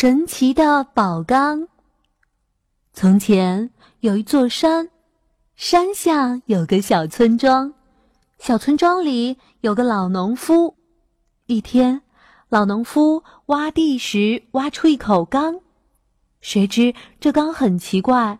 [0.00, 1.66] 神奇的宝缸。
[2.92, 4.90] 从前有一座山，
[5.56, 7.74] 山下有个小村庄，
[8.38, 10.76] 小村庄里有个老农夫。
[11.46, 12.02] 一天，
[12.48, 15.58] 老农夫挖地时挖出一口缸，
[16.40, 18.38] 谁知这缸很奇怪，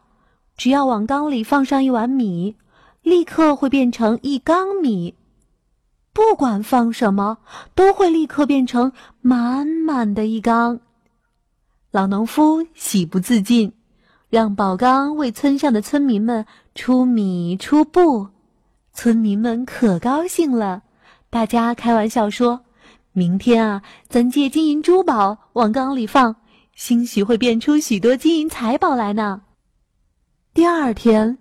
[0.56, 2.54] 只要往缸里放上一碗米，
[3.02, 5.16] 立刻会变成一缸米。
[6.12, 7.38] 不管放什么，
[7.74, 10.78] 都会立刻变成满满的一缸。
[11.90, 13.72] 老农夫喜不自禁，
[14.28, 18.28] 让宝缸为村上的村民们出米出布。
[18.92, 20.82] 村民们可高兴了，
[21.30, 22.60] 大家开玩笑说
[23.12, 26.36] ：“明天啊，咱借金银珠宝往缸里放，
[26.74, 29.40] 兴许会变出许多金银财宝来呢。”
[30.52, 31.38] 第二天，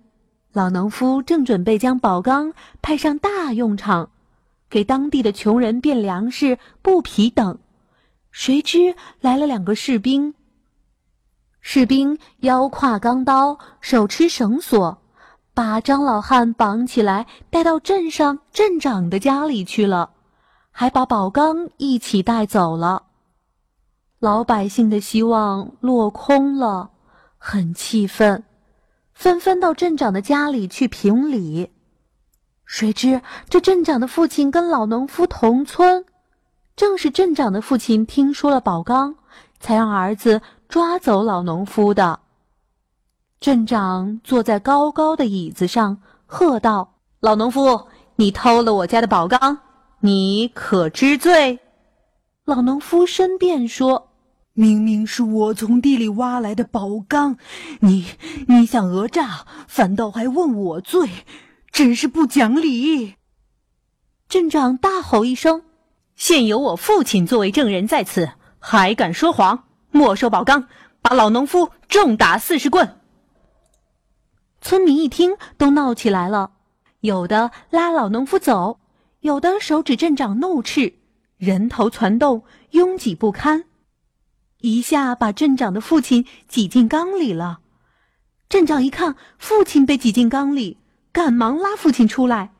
[0.54, 4.08] 老农夫正准备将宝缸派上大用场。
[4.70, 7.58] 给当地的穷人变粮食、布匹等，
[8.30, 10.34] 谁知来了两个士兵。
[11.70, 15.02] 士兵腰挎钢刀，手持绳索，
[15.52, 20.12] 把张老汉绑起来，带到镇上镇长的家里去了，
[20.70, 23.02] 还把宝钢一起带走了。
[24.18, 26.88] 老百姓的希望落空了，
[27.36, 28.44] 很气愤，
[29.12, 31.70] 纷纷到镇长的家里去评理。
[32.64, 36.06] 谁知这镇长的父亲跟老农夫同村，
[36.74, 39.16] 正是镇长的父亲听说了宝钢，
[39.60, 42.20] 才让儿子抓走老农夫的。
[43.40, 49.58] 镇长坐在高高的椅子上，喝道：“老农夫，你偷了我家的宝缸，
[50.00, 51.60] 你可知罪？”
[52.44, 54.10] 老农夫申辩说
[54.52, 57.38] ：“明明是我从地里挖来的宝缸，
[57.80, 58.06] 你
[58.46, 61.08] 你想讹诈，反倒还问我罪。”
[61.70, 63.14] 真是不讲理！
[64.28, 65.62] 镇长大吼一声
[66.16, 69.64] ：“现有我父亲作为证人在此，还敢说谎？
[69.90, 70.68] 没收宝钢，
[71.00, 72.96] 把老农夫重打四十棍！”
[74.60, 76.52] 村民一听，都闹起来了，
[77.00, 78.80] 有的拉老农夫走，
[79.20, 80.94] 有的手指镇长怒斥，
[81.36, 83.64] 人头攒动，拥挤不堪，
[84.60, 87.60] 一下把镇长的父亲挤进缸里了。
[88.48, 90.78] 镇长一看父亲被挤进缸里。
[91.10, 92.52] 赶忙拉父亲出来，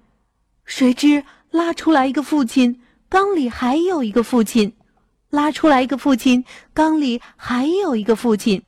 [0.64, 4.72] 谁知拉出来一个父亲，缸里还有一个父亲；
[5.30, 8.62] 拉出来一个父亲，缸里还有一个父亲。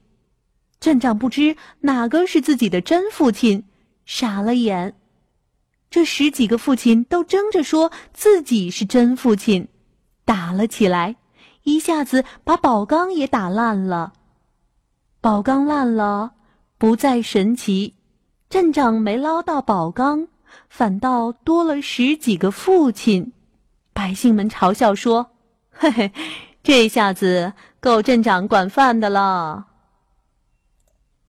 [0.79, 3.65] 镇长不知哪个是自己的真父亲，
[4.05, 4.97] 傻了眼。
[5.91, 9.69] 这十几个父亲都争着说自己是真父亲，
[10.25, 11.17] 打了起来，
[11.65, 14.13] 一下子把宝缸也打烂了。
[15.21, 16.33] 宝缸烂了，
[16.79, 17.97] 不再神奇。
[18.49, 20.29] 镇长没捞到宝缸，
[20.69, 23.33] 反倒多了十几个父亲。
[23.93, 25.33] 百姓们嘲笑说
[25.71, 26.13] ：“嘿嘿，
[26.63, 29.67] 这下子够镇长管饭的了。”